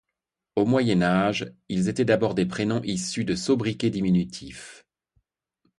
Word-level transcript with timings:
Au 0.55 0.65
Moyen 0.65 1.03
Âge, 1.03 1.53
ils 1.69 1.87
étaient 1.87 2.05
d'abord 2.05 2.33
des 2.33 2.47
prénoms 2.47 2.81
issus 2.81 3.23
de 3.23 3.35
sobriquets 3.35 3.91
diminutifs. 3.91 4.83